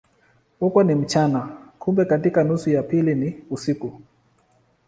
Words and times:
Huko 0.59 0.83
ni 0.83 0.95
mchana, 0.95 1.49
kumbe 1.79 2.05
katika 2.05 2.43
nusu 2.43 2.69
ya 2.69 2.83
pili 2.83 3.15
ni 3.15 3.43
usiku. 3.49 4.01